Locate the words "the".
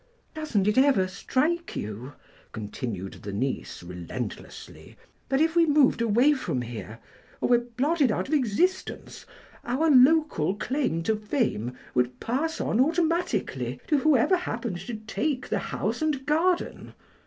3.21-3.31, 15.49-15.59